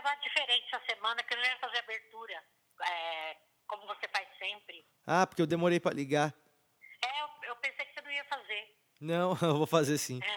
[0.00, 2.42] gravar diferente essa semana, que eu não ia fazer abertura,
[2.86, 4.84] é, como você faz sempre.
[5.06, 6.34] Ah, porque eu demorei pra ligar.
[7.02, 8.76] É, eu, eu pensei que você não ia fazer.
[9.00, 10.20] Não, eu vou fazer sim.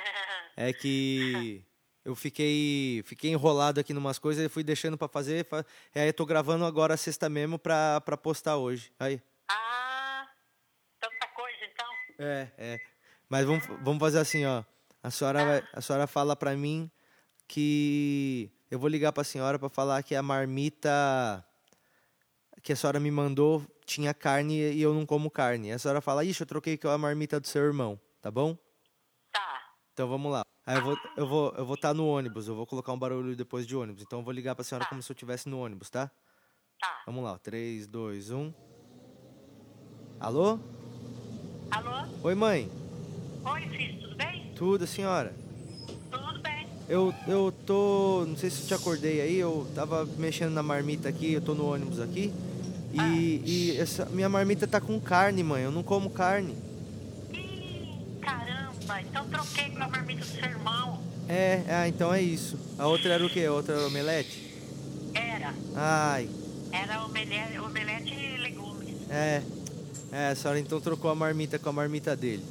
[0.58, 1.66] É que
[2.04, 5.46] eu fiquei fiquei enrolado aqui numas coisas e fui deixando pra fazer.
[5.46, 5.64] fa-
[5.96, 8.92] Aí eu tô gravando agora a sexta mesmo pra postar hoje.
[9.00, 9.22] Aí.
[9.50, 10.28] ah,
[11.00, 11.88] tanta coisa então.
[12.20, 12.78] É, é.
[13.30, 14.66] Mas vamos, vamos fazer assim, ó.
[15.02, 16.92] A senhora, vai, a senhora fala pra mim
[17.48, 21.44] que eu vou ligar pra senhora pra falar que a marmita
[22.62, 25.72] que a senhora me mandou tinha carne e eu não como carne.
[25.72, 28.58] A senhora fala, ixi, eu troquei com a marmita do seu irmão, tá bom?
[29.32, 29.74] Tá.
[29.94, 30.44] Então vamos lá.
[30.66, 33.36] Aí eu vou eu vou eu vou estar no ônibus, eu vou colocar um barulho
[33.36, 34.04] depois de ônibus.
[34.04, 36.12] Então eu vou ligar pra senhora como se eu estivesse no ônibus, tá?
[36.80, 37.02] Tá.
[37.06, 38.54] Vamos lá, 3, 2, 1.
[40.20, 40.60] Alô?
[41.72, 42.08] Alô?
[42.24, 42.70] Oi, mãe.
[43.46, 44.54] Oi, filho, tudo bem?
[44.54, 45.34] Tudo, senhora?
[46.90, 48.26] Eu, eu tô.
[48.28, 51.54] Não sei se eu te acordei aí, eu tava mexendo na marmita aqui, eu tô
[51.54, 52.34] no ônibus aqui.
[52.92, 55.62] E, e essa minha marmita tá com carne, mãe.
[55.64, 56.56] Eu não como carne.
[57.32, 61.00] Ih, caramba, então troquei com a marmita do seu irmão.
[61.28, 62.58] É, ah, então é isso.
[62.80, 63.46] A outra era o quê?
[63.46, 64.52] A outra era omelete?
[65.14, 65.54] Era.
[65.76, 66.28] Ai,
[66.72, 68.96] Era omelete, omelete e legumes.
[69.12, 69.44] é.
[70.12, 72.44] É, a senhora então trocou a marmita com a marmita dele.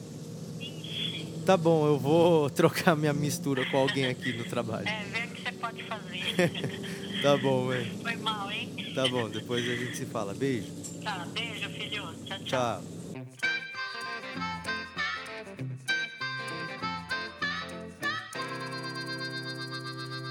[1.48, 4.86] Tá bom, eu vou trocar minha mistura com alguém aqui no trabalho.
[4.86, 6.98] É, vê o que você pode fazer.
[7.22, 7.90] Tá bom, mãe.
[8.00, 8.92] Foi mal, hein?
[8.94, 10.34] Tá bom, depois a gente se fala.
[10.34, 10.70] Beijo.
[11.02, 12.04] Tá, beijo, filho.
[12.26, 12.82] Tchau, tchau.
[12.82, 12.82] Tchau.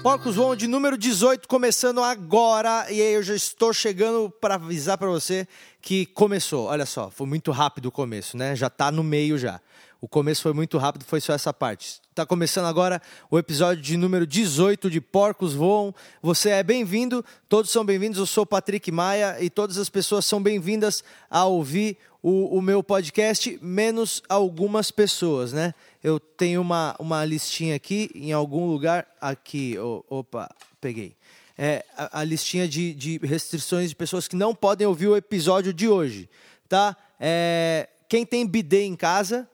[0.02, 4.96] Porcos Voam de número 18 começando agora e aí eu já estou chegando para avisar
[4.96, 5.48] para você
[5.82, 6.66] que começou.
[6.66, 8.54] Olha só, foi muito rápido o começo, né?
[8.54, 9.60] Já tá no meio já.
[10.00, 12.00] O começo foi muito rápido, foi só essa parte.
[12.14, 15.92] Tá começando agora o episódio de número 18 de Porcos Voam.
[16.22, 18.16] Você é bem-vindo, todos são bem-vindos.
[18.16, 22.80] Eu sou Patrick Maia e todas as pessoas são bem-vindas a ouvir o, o meu
[22.80, 25.74] podcast, menos algumas pessoas, né?
[26.02, 29.04] Eu tenho uma, uma listinha aqui, em algum lugar.
[29.20, 30.48] Aqui, ô, opa,
[30.80, 31.16] peguei.
[31.56, 35.72] É, a, a listinha de, de restrições de pessoas que não podem ouvir o episódio
[35.72, 36.30] de hoje,
[36.68, 36.96] tá?
[37.18, 39.48] É, quem tem bidê em casa,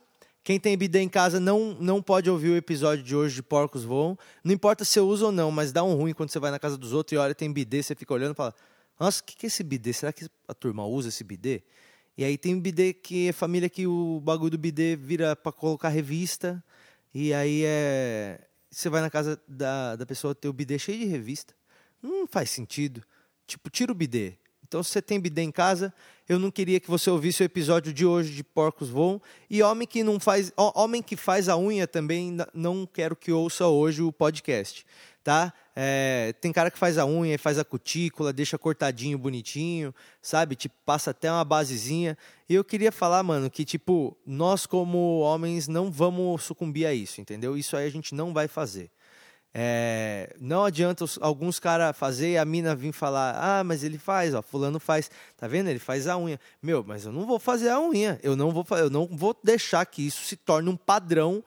[0.45, 3.83] quem tem bidê em casa não, não pode ouvir o episódio de hoje de Porcos
[3.83, 4.17] Voam.
[4.45, 6.59] Não importa se eu uso ou não, mas dá um ruim quando você vai na
[6.59, 8.55] casa dos outros e olha, tem bidê, você fica olhando e fala:
[9.01, 9.95] Nossa, o que, que é esse bidê?
[9.95, 11.63] Será que a turma usa esse bidê?
[12.17, 15.89] E aí tem bidê que é família que o bagulho do bidê vira pra colocar
[15.89, 16.63] revista.
[17.15, 18.39] E aí é.
[18.71, 21.55] Você vai na casa da, da pessoa ter o bidê cheio de revista.
[22.03, 23.03] Não faz sentido.
[23.47, 24.35] Tipo, tira o bidê.
[24.63, 25.95] Então, se você tem bidê em casa,
[26.29, 29.21] eu não queria que você ouvisse o episódio de hoje de Porcos Voam.
[29.51, 33.67] E homem que não faz, homem que faz a unha também, não quero que ouça
[33.67, 34.87] hoje o podcast,
[35.23, 35.53] tá?
[35.77, 40.55] É, tem cara que faz a unha, faz a cutícula, deixa cortadinho, bonitinho, sabe?
[40.57, 42.17] Tipo, passa até uma basezinha.
[42.49, 47.21] E eu queria falar, mano, que tipo, nós como homens não vamos sucumbir a isso,
[47.21, 47.57] entendeu?
[47.57, 48.91] Isso aí a gente não vai fazer.
[49.57, 53.99] É, não adianta os- alguns caras fazer e a mina vir falar, ah, mas ele
[53.99, 55.69] faz, ó, fulano faz, tá vendo?
[55.69, 56.41] Ele faz a unha.
[56.61, 58.19] Meu, mas eu não vou fazer a unha.
[58.21, 61.43] Eu não vou, eu não vou deixar que isso se torne um padrão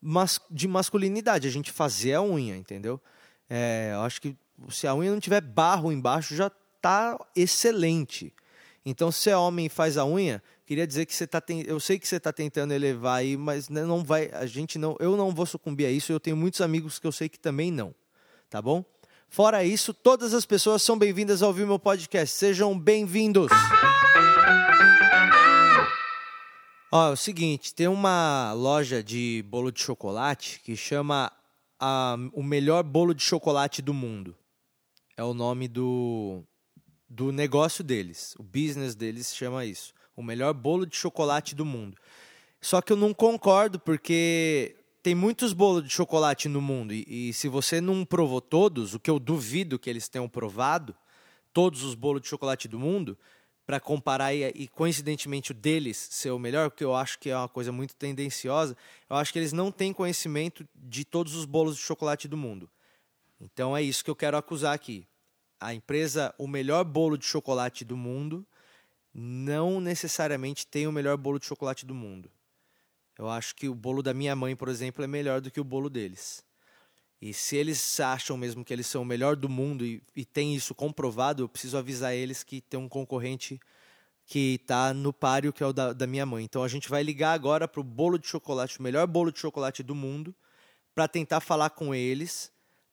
[0.00, 1.46] mas- de masculinidade.
[1.46, 3.00] A gente fazer a unha, entendeu?
[3.48, 4.36] É, eu acho que
[4.68, 8.32] se a unha não tiver barro embaixo, já tá excelente.
[8.84, 11.62] Então, se é homem e faz a unha, queria dizer que você tá ten...
[11.66, 14.96] eu sei que você está tentando elevar aí, mas né, não vai, a gente não,
[15.00, 16.12] eu não vou sucumbir a isso.
[16.12, 17.94] Eu tenho muitos amigos que eu sei que também não,
[18.48, 18.84] tá bom?
[19.28, 22.36] Fora isso, todas as pessoas são bem-vindas a ouvir meu podcast.
[22.36, 23.50] Sejam bem-vindos.
[26.94, 31.32] Ó, é o seguinte, tem uma loja de bolo de chocolate que chama
[31.80, 34.36] a- o melhor bolo de chocolate do mundo.
[35.16, 36.42] É o nome do,
[37.08, 38.34] do negócio deles.
[38.38, 39.94] O business deles chama isso.
[40.16, 41.96] O melhor bolo de chocolate do mundo.
[42.60, 46.94] Só que eu não concordo, porque tem muitos bolos de chocolate no mundo.
[46.94, 50.94] E, e se você não provou todos, o que eu duvido que eles tenham provado,
[51.52, 53.18] todos os bolos de chocolate do mundo,
[53.66, 57.36] para comparar e, e coincidentemente o deles ser o melhor, porque eu acho que é
[57.36, 58.76] uma coisa muito tendenciosa,
[59.08, 62.70] eu acho que eles não têm conhecimento de todos os bolos de chocolate do mundo.
[63.40, 65.06] Então é isso que eu quero acusar aqui.
[65.60, 68.46] A empresa, o melhor bolo de chocolate do mundo,
[69.14, 72.30] não necessariamente tem o melhor bolo de chocolate do mundo.
[73.18, 75.64] Eu acho que o bolo da minha mãe, por exemplo, é melhor do que o
[75.64, 76.44] bolo deles.
[77.20, 80.56] E se eles acham mesmo que eles são o melhor do mundo e, e tem
[80.56, 83.60] isso comprovado, eu preciso avisar eles que tem um concorrente
[84.26, 86.44] que está no páreo, que é o da, da minha mãe.
[86.44, 89.38] Então a gente vai ligar agora para o bolo de chocolate, o melhor bolo de
[89.38, 90.34] chocolate do mundo,
[90.94, 92.50] para tentar falar com eles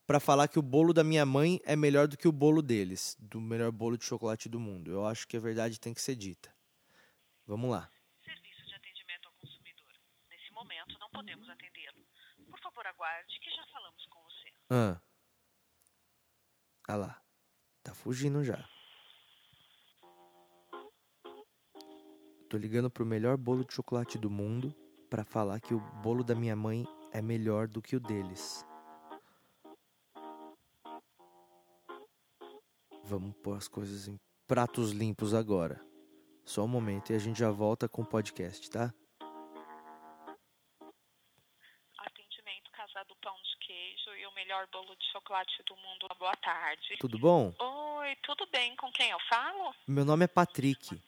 [0.10, 3.16] pra falar que o bolo da minha mãe é melhor do que o bolo deles,
[3.20, 4.90] do melhor bolo de chocolate do mundo.
[4.90, 6.52] Eu acho que a verdade tem que ser dita.
[7.46, 7.88] Vamos lá.
[8.26, 9.86] Serviço de atendimento ao consumidor.
[10.32, 12.04] Nesse momento, não podemos atendê-lo.
[12.50, 14.52] Por favor, aguarde que já falamos com você.
[14.72, 15.00] Ah.
[16.88, 17.22] Ah lá.
[17.84, 18.68] Tá fugindo já.
[22.50, 24.74] Tô ligando pro melhor bolo de chocolate do mundo
[25.08, 26.84] pra falar que o bolo da minha mãe
[27.14, 28.68] é melhor do que o deles.
[33.10, 35.82] Vamos pôr as coisas em pratos limpos agora.
[36.46, 38.94] Só um momento e a gente já volta com o podcast, tá?
[41.98, 46.08] Atendimento Casa do Pão de Queijo e o melhor bolo de chocolate do mundo.
[46.20, 46.98] Boa tarde.
[47.00, 47.52] Tudo bom?
[47.58, 48.76] Oi, tudo bem?
[48.76, 49.74] Com quem eu falo?
[49.88, 51.02] Meu nome é Patrick.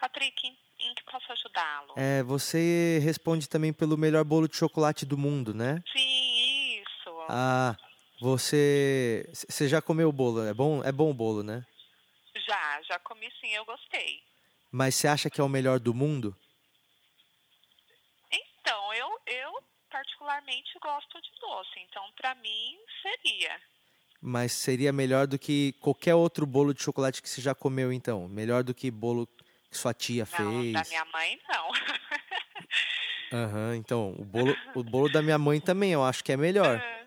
[0.00, 1.92] Patrick, em, em que posso ajudá-lo?
[1.94, 5.82] É, você responde também pelo melhor bolo de chocolate do mundo, né?
[5.92, 7.10] Sim, isso.
[7.28, 7.76] Ah,
[8.20, 9.28] você.
[9.32, 10.44] Você já comeu o bolo?
[10.44, 11.64] É bom, é bom o bolo, né?
[12.46, 14.22] Já, já comi sim, eu gostei.
[14.70, 16.36] Mas você acha que é o melhor do mundo?
[18.30, 23.60] Então, eu, eu particularmente gosto de doce, então pra mim seria.
[24.20, 28.28] Mas seria melhor do que qualquer outro bolo de chocolate que você já comeu, então?
[28.28, 29.26] Melhor do que bolo
[29.70, 30.72] que sua tia Não, fez?
[30.72, 31.70] da minha mãe não.
[33.32, 36.82] Aham, então, o bolo, o bolo da minha mãe também eu acho que é melhor.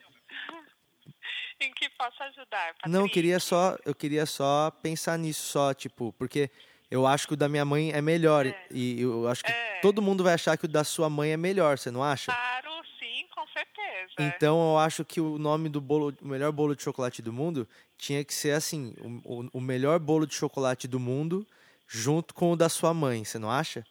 [2.31, 2.89] ajudar, Patrick?
[2.89, 6.49] Não, eu queria só, eu queria só pensar nisso só, tipo, porque
[6.89, 9.79] eu acho que o da minha mãe é melhor e eu acho que É.
[9.81, 12.31] todo mundo vai achar que o da sua mãe é melhor, você não acha?
[12.31, 14.13] Claro, sim, com certeza.
[14.19, 17.67] Então eu acho que o nome do bolo, o melhor bolo de chocolate do mundo,
[17.97, 18.93] tinha que ser assim,
[19.23, 21.47] o, o- o melhor bolo de chocolate do mundo,
[21.87, 23.83] junto com o da sua mãe, você não acha?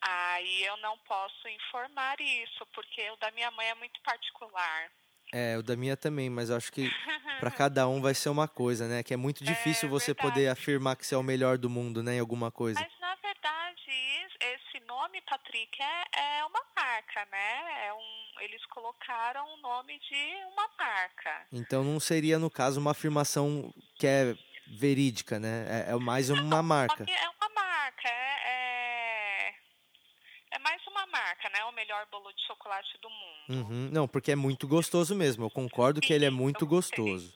[0.00, 4.90] Aí eu não posso informar isso, porque o da minha mãe é muito particular.
[5.32, 6.90] É, o da minha também, mas eu acho que
[7.40, 9.02] pra cada um vai ser uma coisa, né?
[9.02, 10.28] Que é muito difícil você verdade.
[10.34, 12.78] poder afirmar que você é o melhor do mundo, né, em alguma coisa.
[12.78, 14.36] Mas na verdade, es-
[14.76, 17.86] esse nome, Patrick, é, é uma marca, né?
[17.86, 21.46] É um, eles colocaram o nome de uma marca.
[21.50, 24.34] Então não seria, no caso, uma afirmação que é
[24.78, 25.86] verídica, né?
[25.88, 27.04] É, é mais uma marca.
[27.08, 28.71] É uma marca, é, é, é
[30.62, 31.64] mais uma marca, né?
[31.64, 33.68] O melhor bolo de chocolate do mundo.
[33.68, 33.90] Uhum.
[33.92, 35.44] Não, porque é muito gostoso mesmo.
[35.44, 37.34] Eu concordo que ele é Sim, muito gostoso,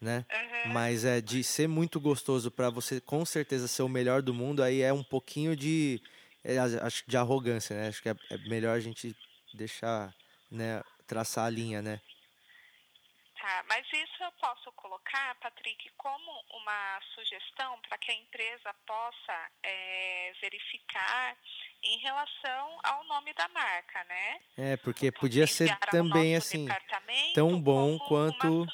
[0.00, 0.24] né?
[0.32, 0.72] Uhum.
[0.72, 4.62] Mas é de ser muito gostoso pra você com certeza ser o melhor do mundo,
[4.62, 6.00] aí é um pouquinho de
[6.44, 7.88] é, acho de arrogância, né?
[7.88, 9.14] Acho que é, é melhor a gente
[9.54, 10.12] deixar,
[10.50, 12.00] né, traçar a linha, né?
[13.40, 19.50] Tá, mas isso eu posso colocar, Patrick, como uma sugestão para que a empresa possa
[19.64, 21.36] é, verificar
[21.82, 24.40] em relação ao nome da marca, né?
[24.56, 26.68] É, porque podia ser também assim,
[27.34, 28.66] tão bom quanto-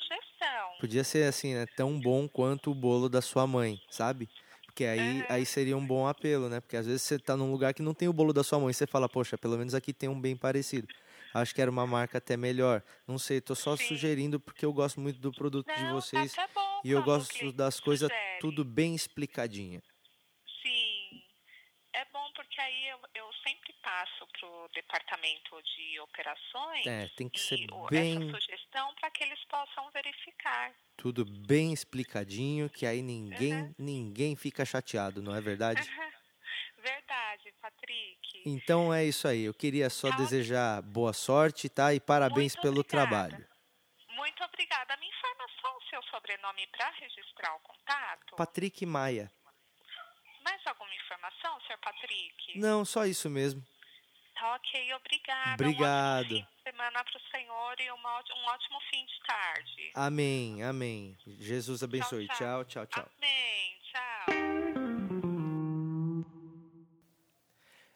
[0.79, 4.29] podia ser assim, né, tão bom quanto o bolo da sua mãe, sabe?
[4.67, 5.27] Porque aí, Uhum.
[5.29, 6.61] aí seria um bom apelo, né?
[6.61, 8.73] Porque às vezes você tá num lugar que não tem o bolo da sua mãe,
[8.73, 10.89] você fala, poxa, pelo menos aqui tem um bem parecido.
[11.35, 12.83] Acho que era uma marca até melhor.
[13.07, 13.87] Não sei, tô só Sim.
[13.89, 17.53] sugerindo porque eu gosto muito do produto de Não, vocês tá bom e eu gosto
[17.53, 19.83] das coisas tudo bem explicadinha.
[22.39, 27.67] Porque aí eu, eu sempre passo para o departamento de operações É, tem que ser
[27.91, 30.73] bem essa sugestão para que eles possam verificar.
[30.97, 33.75] tudo bem explicadinho, que aí ninguém Uhum.
[33.77, 35.81] ninguém fica chateado, não é verdade?
[36.79, 38.43] Verdade, Patrick.
[38.47, 39.43] Então é isso aí.
[39.43, 41.93] Eu queria só Tá desejar boa sorte, tá?
[41.93, 43.09] E parabéns Muito pelo obrigada.
[43.09, 43.49] trabalho.
[44.17, 44.97] Muito obrigada.
[44.99, 48.37] Me informa só o seu sobrenome para registrar o contato.
[48.37, 49.31] Patrick Maia.
[50.49, 51.77] Mais alguma informação, Sr.
[51.85, 52.59] Patrick?
[52.59, 53.63] Não, só isso mesmo.
[54.35, 55.53] Tá ok, obrigada.
[55.53, 56.33] Obrigado.
[56.33, 59.91] Um ótimo fim de semana para o senhor e uma um ótimo fim de tarde.
[59.95, 61.19] Amém, amém.
[61.39, 62.27] Jesus abençoe.
[62.29, 63.07] Tchau, tchau, tchau.
[63.19, 63.79] Amém.
[63.93, 64.35] Tchau.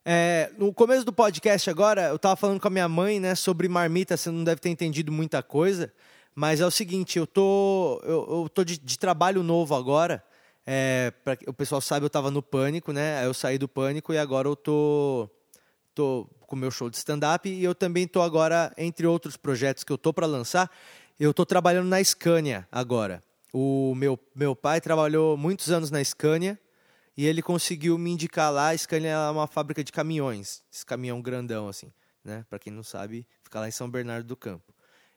[0.05, 3.67] É, no começo do podcast agora, eu tava falando com a minha mãe, né, sobre
[3.67, 5.91] marmita, você não deve ter entendido muita coisa,
[6.35, 10.23] mas é o seguinte, eu tô, eu, eu tô de, de trabalho novo agora,
[10.67, 14.13] é, pra, o pessoal sabe, eu tava no Pânico, né, aí eu saí do Pânico
[14.13, 15.29] e agora eu tô,
[15.95, 19.85] tô com o meu show de stand-up e eu também tô agora, entre outros projetos
[19.85, 20.71] que eu tô para lançar,
[21.19, 23.23] eu tô trabalhando na Scania agora.
[23.53, 26.59] O meu, meu pai trabalhou muitos anos na Scania,
[27.17, 28.71] e ele conseguiu me indicar lá.
[28.71, 31.93] A Scania é uma fábrica de caminhões, esse caminhão grandão, assim,
[32.25, 32.45] né?
[32.49, 34.73] Pra quem não sabe, fica lá em São Bernardo do Campo.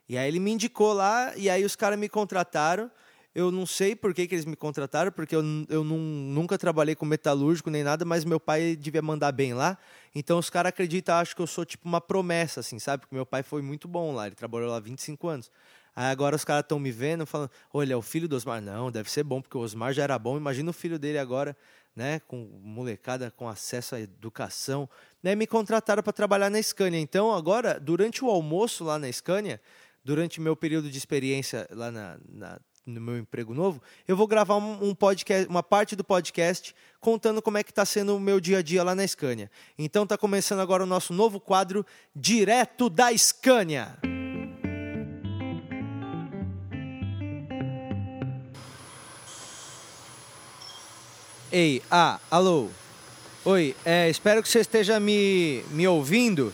[0.07, 2.91] E aí ele me indicou lá, e aí os caras me contrataram.
[3.35, 6.95] Eu não sei por que, que eles me contrataram, porque eu, eu nun- nunca trabalhei
[6.95, 9.77] com metalúrgico nem nada, mas meu pai devia mandar bem lá.
[10.15, 13.01] Então os caras acreditam, acho que eu sou tipo uma promessa, assim, sabe?
[13.01, 15.51] Porque meu pai foi muito bom lá, ele trabalhou lá 25 anos.
[15.93, 18.61] Aí agora os caras estão me vendo falando, olha, é o filho do Osmar.
[18.61, 20.37] Não, deve ser bom, porque o Osmar já era bom.
[20.37, 21.55] Imagina o filho dele agora,
[21.95, 22.19] né?
[22.27, 24.89] Com molecada, com acesso à educação.
[25.23, 26.99] Né, me contrataram para trabalhar na Scania.
[26.99, 29.59] Então, agora, durante o almoço lá na Scania,
[30.03, 34.57] durante meu período de experiência lá na, na no meu emprego novo, eu vou gravar
[34.57, 38.59] um, podcast, uma parte do podcast contando como é que está sendo o meu dia
[38.59, 39.49] a dia lá na Scania.
[39.77, 41.83] Então está começando agora o nosso novo quadro
[42.15, 43.97] direto da Scania.
[51.51, 52.69] Ei, ah, alô.
[53.45, 56.53] Oi, é, espero que você esteja me, me ouvindo.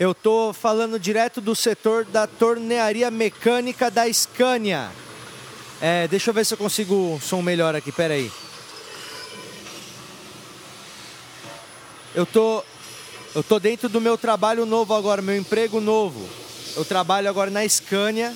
[0.00, 4.90] Eu tô falando direto do setor da tornearia mecânica da Scania.
[5.80, 8.30] É, deixa eu ver se eu consigo som melhor aqui, pera aí.
[12.14, 12.64] Eu tô,
[13.34, 16.28] eu tô dentro do meu trabalho novo agora, meu emprego novo.
[16.76, 18.34] Eu trabalho agora na Scania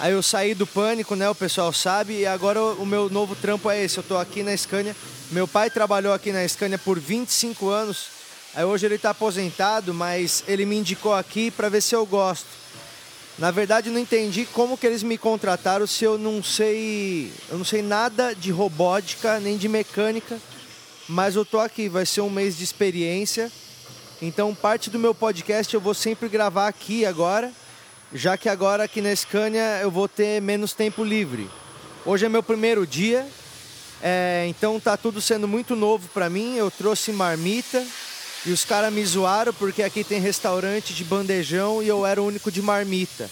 [0.00, 1.28] Aí eu saí do pânico, né?
[1.28, 2.20] O pessoal sabe.
[2.20, 3.98] E agora o meu novo trampo é esse.
[3.98, 4.94] Eu tô aqui na Scania.
[5.32, 8.06] Meu pai trabalhou aqui na Scania por 25 anos.
[8.54, 12.46] Aí hoje ele está aposentado, mas ele me indicou aqui para ver se eu gosto.
[13.38, 17.64] Na verdade, não entendi como que eles me contrataram se eu não sei, eu não
[17.64, 20.38] sei nada de robótica nem de mecânica,
[21.08, 23.50] mas eu tô aqui, vai ser um mês de experiência.
[24.20, 27.52] Então, parte do meu podcast eu vou sempre gravar aqui agora
[28.12, 31.48] já que agora aqui na Scania eu vou ter menos tempo livre.
[32.06, 33.26] Hoje é meu primeiro dia,
[34.02, 36.56] é, então tá tudo sendo muito novo para mim.
[36.56, 37.84] Eu trouxe marmita
[38.46, 42.26] e os caras me zoaram porque aqui tem restaurante de bandejão e eu era o
[42.26, 43.28] único de marmita.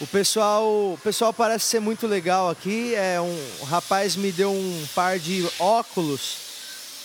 [0.00, 2.94] O pessoal, o pessoal parece ser muito legal aqui.
[2.94, 6.36] É um, um rapaz me deu um par de óculos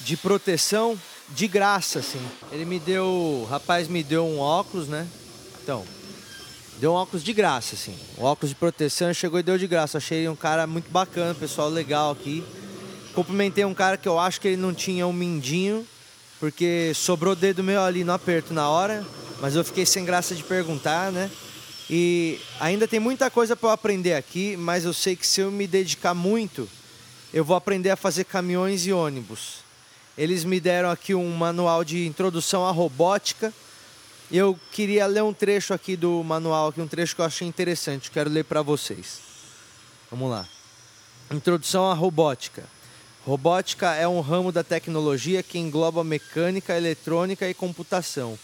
[0.01, 2.21] de proteção de graça, assim.
[2.51, 5.07] Ele me deu, o rapaz me deu um óculos, né?
[5.61, 5.85] Então,
[6.79, 7.93] Deu um óculos de graça, assim.
[8.17, 9.97] O óculos de proteção chegou e deu de graça.
[9.97, 12.41] Achei um cara muito bacana, pessoal legal aqui.
[13.13, 15.85] Cumprimentei um cara que eu acho que ele não tinha um mindinho,
[16.39, 19.05] porque sobrou dedo meu ali no aperto na hora,
[19.41, 21.29] mas eu fiquei sem graça de perguntar, né?
[21.89, 25.51] E ainda tem muita coisa para eu aprender aqui, mas eu sei que se eu
[25.51, 26.69] me dedicar muito,
[27.33, 29.59] eu vou aprender a fazer caminhões e ônibus.
[30.17, 33.53] Eles me deram aqui um manual de introdução à robótica
[34.31, 38.11] eu queria ler um trecho aqui do manual, aqui, um trecho que eu achei interessante,
[38.11, 39.19] quero ler para vocês.
[40.11, 40.47] Vamos lá.
[41.31, 42.63] Introdução à robótica.
[43.25, 48.37] Robótica é um ramo da tecnologia que engloba mecânica, eletrônica e computação,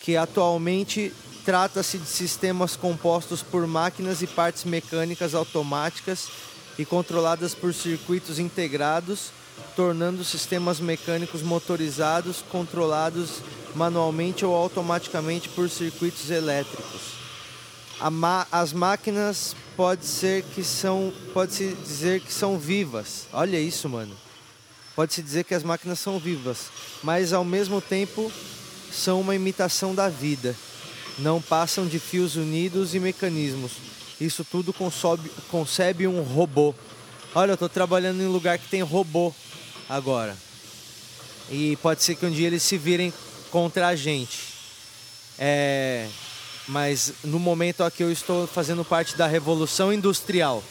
[0.00, 1.12] que atualmente
[1.44, 6.28] trata-se de sistemas compostos por máquinas e partes mecânicas automáticas
[6.78, 9.32] e controladas por circuitos integrados
[9.76, 13.40] tornando sistemas mecânicos motorizados controlados
[13.74, 17.19] manualmente ou automaticamente por circuitos elétricos.
[18.50, 23.26] As máquinas pode ser que são, pode se dizer que são vivas.
[23.32, 24.16] Olha isso, mano.
[24.96, 26.70] Pode se dizer que as máquinas são vivas,
[27.02, 28.32] mas ao mesmo tempo
[28.92, 30.56] são uma imitação da vida.
[31.18, 33.72] Não passam de fios unidos e mecanismos.
[34.20, 36.74] Isso tudo concebe, concebe um robô.
[37.34, 39.32] Olha, eu estou trabalhando em um lugar que tem robô
[39.88, 40.36] agora.
[41.50, 43.12] E pode ser que um dia eles se virem
[43.50, 44.38] contra a gente.
[45.38, 46.06] É,
[46.70, 50.62] mas no momento aqui eu estou fazendo parte da revolução industrial.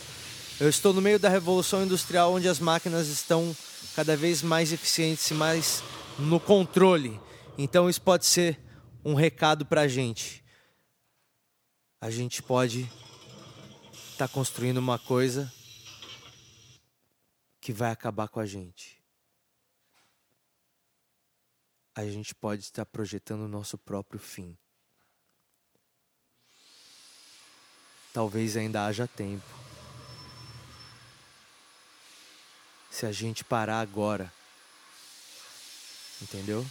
[0.60, 3.56] Eu estou no meio da revolução industrial onde as máquinas estão
[3.96, 5.84] cada vez mais eficientes e mais
[6.18, 7.20] no controle.
[7.58, 8.60] Então isso pode ser
[9.04, 10.44] um recado para a gente.
[12.02, 12.90] A gente pode
[14.12, 15.52] estar tá construindo uma coisa
[17.60, 19.00] que vai acabar com a gente.
[22.00, 24.58] a gente pode estar projetando o nosso próprio fim.
[28.20, 29.48] Talvez ainda haja tempo.
[32.92, 34.30] Se a gente parar agora.
[36.22, 36.66] Entendeu?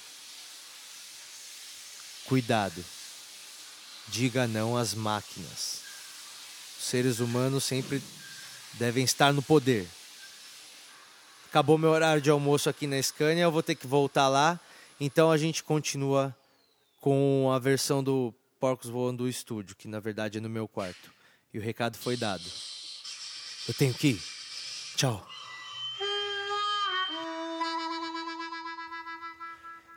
[2.26, 2.84] Cuidado.
[4.08, 5.80] Diga não às máquinas.
[6.78, 8.02] Os seres humanos sempre
[8.74, 9.88] devem estar no poder.
[11.48, 14.60] Acabou meu horário de almoço aqui na Scania, eu vou ter que voltar lá
[15.00, 16.36] então a gente continua
[17.00, 21.16] com a versão do Porcos Voando do estúdio, que na verdade é no meu quarto.
[21.52, 22.44] E o recado foi dado.
[23.66, 24.22] Eu tenho que ir.
[24.96, 25.26] Tchau.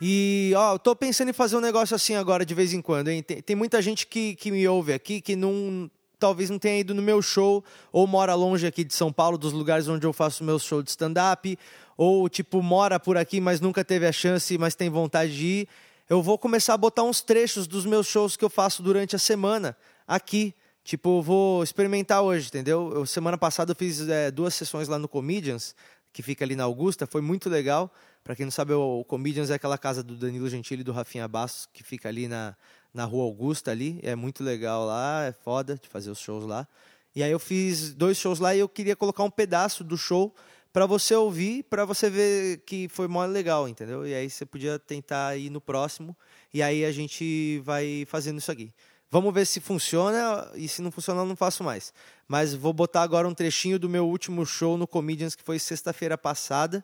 [0.04, 3.10] E, ó, eu tô pensando em fazer um negócio assim agora de vez em quando,
[3.10, 3.22] hein?
[3.22, 6.94] Tem, tem muita gente que, que me ouve aqui que não talvez não tenha ido
[6.94, 10.44] no meu show ou mora longe aqui de São Paulo, dos lugares onde eu faço
[10.44, 11.58] meu show de stand-up,
[11.98, 15.70] ou tipo mora por aqui, mas nunca teve a chance, mas tem vontade de ir,
[16.08, 19.20] eu vou começar a botar uns trechos dos meus shows que eu faço durante a
[19.20, 19.76] semana
[20.08, 20.54] aqui
[20.84, 22.92] Tipo, vou experimentar hoje, entendeu?
[22.94, 25.76] Eu, semana passada eu fiz é, duas sessões lá no Comedians,
[26.12, 27.92] que fica ali na Augusta, foi muito legal.
[28.24, 31.28] Para quem não sabe, o, Comedians é aquela casa do Danilo Gentili e do Rafinha
[31.28, 32.56] Bastos, que fica ali na,
[32.94, 34.00] na Rua Augusta ali.
[34.04, 36.68] É muito legal lá, é foda de fazer os shows lá.
[37.16, 40.34] E aí eu fiz dois shows lá e eu queria colocar um pedaço do show
[40.72, 44.08] para você ouvir, para você ver que foi mó legal, entendeu?
[44.08, 46.16] E aí você podia tentar ir no próximo
[46.54, 48.74] e aí a gente vai fazendo isso aqui.
[49.14, 51.94] Vamos ver se funciona e se não funcionar eu não faço mais.
[52.30, 56.18] Mas vou botar agora um trechinho do meu último show no Comedians que foi sexta-feira
[56.18, 56.82] passada.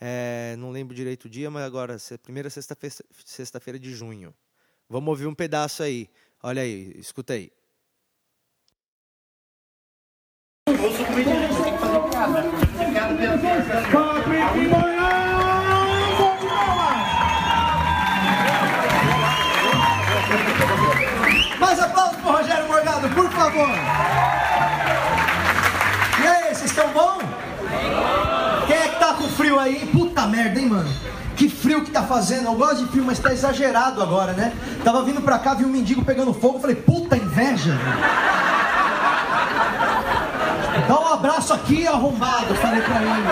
[0.00, 4.34] É, não lembro direito o dia, mas agora primeira sexta-feira sexta de junho.
[4.88, 6.10] Vamos ouvir um pedaço aí.
[6.42, 7.52] Olha aí, escuta aí.
[10.66, 12.42] Eu sou comediante, eu tenho que fazer piada.
[12.90, 13.78] Piada, piada, piada.
[21.58, 23.68] Mais aplausos pro Rogério Morgado, por favor.
[26.20, 27.18] E aí, vocês estão bom?
[28.66, 29.86] Quem é que tá com frio aí?
[29.92, 30.88] Puta merda, hein, mano?
[31.36, 32.46] Que frio que tá fazendo.
[32.46, 34.52] Eu gosto de frio, mas tá exagerado agora, né?
[34.84, 37.76] Tava vindo pra cá, vi um mendigo pegando fogo, falei, puta inveja.
[40.86, 43.28] Dá um abraço aqui, arrombado, falei pra ele.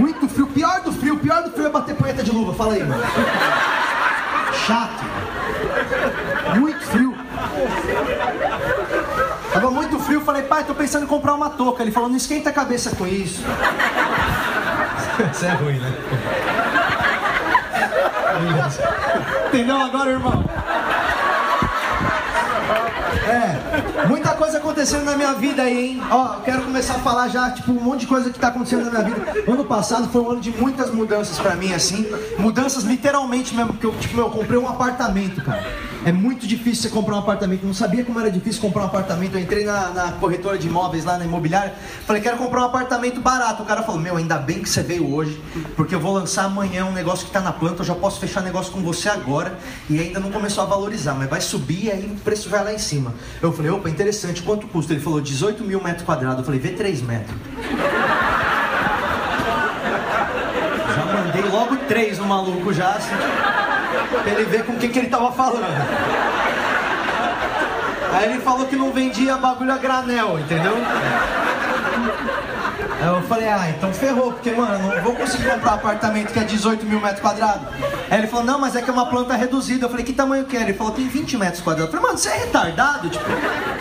[0.00, 2.84] Muito frio, pior do frio, pior do frio é bater poeta de luva, fala aí,
[2.84, 3.02] mano.
[4.66, 5.17] Chato.
[6.58, 7.16] Muito frio.
[9.52, 11.82] Tava muito frio, falei, pai, tô pensando em comprar uma touca.
[11.82, 13.42] Ele falou, não esquenta a cabeça com isso.
[15.32, 15.92] Isso é ruim, né?
[19.48, 20.44] Entendeu agora, irmão?
[23.28, 26.02] É, muita coisa acontecendo na minha vida aí, hein?
[26.10, 29.02] Ó, quero começar a falar já, tipo, um monte de coisa que tá acontecendo na
[29.02, 29.44] minha vida.
[29.46, 32.06] Ano passado foi um ano de muitas mudanças pra mim, assim.
[32.38, 35.62] Mudanças literalmente mesmo, porque eu, tipo, eu comprei um apartamento, cara.
[36.08, 37.66] É muito difícil você comprar um apartamento.
[37.66, 39.34] Não sabia como era difícil comprar um apartamento.
[39.34, 41.74] Eu entrei na, na corretora de imóveis lá na imobiliária.
[42.06, 43.62] Falei, quero comprar um apartamento barato.
[43.62, 45.38] O cara falou, meu, ainda bem que você veio hoje,
[45.76, 47.82] porque eu vou lançar amanhã um negócio que está na planta.
[47.82, 49.58] Eu já posso fechar negócio com você agora.
[49.90, 52.72] E ainda não começou a valorizar, mas vai subir e aí o preço vai lá
[52.72, 53.12] em cima.
[53.42, 54.40] Eu falei, opa, interessante.
[54.40, 54.94] Quanto custa?
[54.94, 56.38] Ele falou, 18 mil metros quadrados.
[56.38, 57.36] Eu falei, vê 3 metros.
[60.96, 62.92] Já mandei logo 3 no maluco já.
[62.92, 63.77] Assim.
[64.22, 65.66] Pra ele ver com quem que ele tava falando.
[68.12, 70.76] Aí ele falou que não vendia bagulho a granel, entendeu?
[73.00, 76.42] Aí eu falei, ah, então ferrou, porque, mano, não vou conseguir comprar apartamento que é
[76.42, 77.68] 18 mil metros quadrados.
[78.10, 79.86] Aí ele falou, não, mas é que é uma planta reduzida.
[79.86, 80.62] Eu falei, que tamanho que é?
[80.62, 81.94] Ele falou, tem 20 metros quadrados.
[81.94, 83.08] Eu falei, mano, você é retardado?
[83.08, 83.24] Tipo,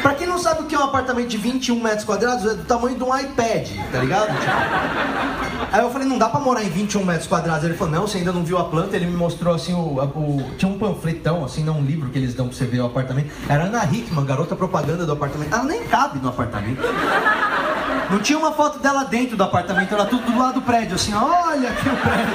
[0.03, 2.63] pra quem não sabe o que é um apartamento de 21 metros quadrados, é do
[2.65, 4.27] tamanho de um iPad, tá ligado?
[4.27, 7.63] Tipo, aí eu falei, não dá pra morar em 21 metros quadrados.
[7.63, 8.95] Ele falou, não, você ainda não viu a planta.
[8.95, 12.33] Ele me mostrou, assim, o, o tinha um panfletão, assim, não um livro que eles
[12.33, 13.31] dão pra você ver o apartamento.
[13.47, 15.53] Era Ana Hickman, garota propaganda do apartamento.
[15.53, 16.81] Ela nem cabe no apartamento.
[18.09, 21.13] Não tinha uma foto dela dentro do apartamento, era tudo do lado do prédio, assim,
[21.13, 22.33] olha aqui o prédio.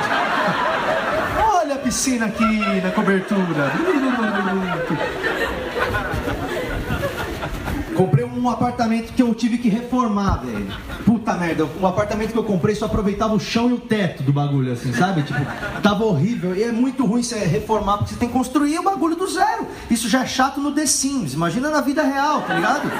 [1.55, 3.73] Olha a piscina aqui na cobertura.
[7.97, 10.67] Comprei um apartamento que eu tive que reformar, velho.
[11.05, 14.33] Puta merda, o apartamento que eu comprei só aproveitava o chão e o teto do
[14.33, 15.23] bagulho, assim, sabe?
[15.23, 15.41] Tipo,
[15.83, 16.55] tava horrível.
[16.55, 19.67] E é muito ruim você reformar, porque você tem que construir o bagulho do zero.
[19.91, 21.35] Isso já é chato no The Sims.
[21.35, 22.91] Imagina na vida real, tá ligado?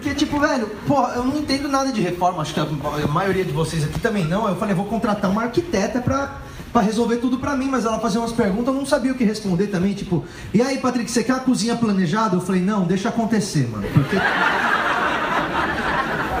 [0.00, 3.52] Porque, tipo, velho, pô, eu não entendo nada de reforma, acho que a maioria de
[3.52, 4.48] vocês aqui também não.
[4.48, 6.38] Eu falei, vou contratar uma arquiteta pra,
[6.72, 9.24] pra resolver tudo pra mim, mas ela fazia umas perguntas, eu não sabia o que
[9.24, 12.34] responder também, tipo, e aí, Patrick, você quer a cozinha planejada?
[12.34, 14.16] Eu falei, não, deixa acontecer, mano, porque.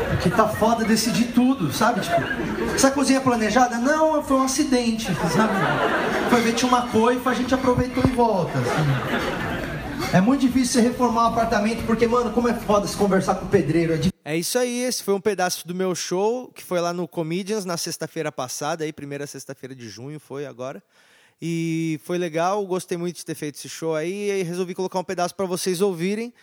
[0.08, 2.00] Porque tá foda decidir tudo, sabe?
[2.00, 2.22] Tipo,
[2.74, 3.76] essa cozinha planejada?
[3.76, 5.52] Não, foi um acidente, sabe?
[6.30, 9.49] Foi ver, tinha uma coifa, a gente aproveitou e volta, assim.
[10.12, 13.46] É muito difícil você reformar um apartamento, porque, mano, como é foda se conversar com
[13.46, 13.94] o pedreiro.
[13.94, 17.06] É, é isso aí, esse foi um pedaço do meu show, que foi lá no
[17.06, 20.82] Comedians na sexta-feira passada, aí, primeira sexta-feira de junho foi agora.
[21.40, 25.04] E foi legal, gostei muito de ter feito esse show aí, e resolvi colocar um
[25.04, 26.34] pedaço para vocês ouvirem,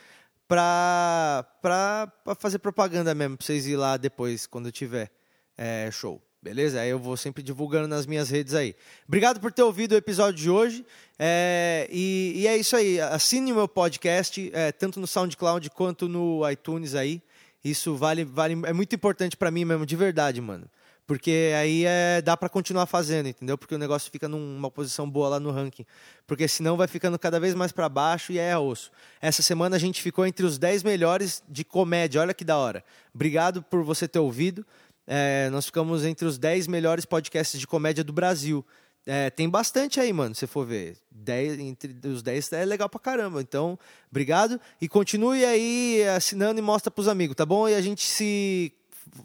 [0.48, 5.12] pra, pra, pra, fazer propaganda mesmo, pra vocês ir lá depois, quando tiver
[5.58, 6.22] é, show.
[6.42, 6.80] Beleza?
[6.80, 8.76] Aí eu vou sempre divulgando nas minhas redes aí.
[9.08, 10.86] Obrigado por ter ouvido o episódio de hoje.
[11.18, 13.02] É, e, e, é isso aí.
[13.02, 17.22] Assine o meu podcast, é, tanto no SoundCloud quanto no iTunes aí.
[17.64, 20.70] Isso vale, vale é muito importante para mim mesmo, de verdade, mano.
[21.08, 23.58] Porque aí é, dá para continuar fazendo, entendeu?
[23.58, 25.86] Porque o negócio fica numa posição boa lá no ranking.
[26.28, 28.92] Porque senão vai ficando cada vez mais para baixo e é osso.
[29.22, 32.20] Essa semana a gente ficou entre os 10 melhores de comédia.
[32.20, 32.84] Olha que da hora.
[33.16, 34.66] Obrigado por você ter ouvido.
[35.08, 38.66] É, nós ficamos entre os 10 melhores podcasts de comédia do Brasil.
[39.06, 40.98] É, tem bastante aí, mano, se for ver.
[41.10, 43.42] 10, entre os 10 é legal pra caramba.
[43.42, 43.80] Então,
[44.12, 44.60] obrigado.
[44.82, 47.70] E continue aí assinando e mostra pros amigos, tá bom?
[47.70, 48.74] E a gente se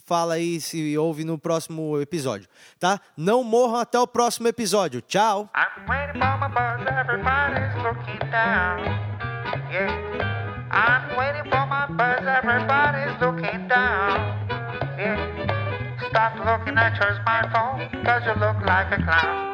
[0.07, 3.01] fala aí, se ouve no próximo episódio, tá?
[3.17, 5.01] Não morram até o próximo episódio.
[5.01, 5.51] Tchau!
[13.95, 14.42] I'm
[16.13, 19.52] Stop looking at your smartphone, cause you look like a clown.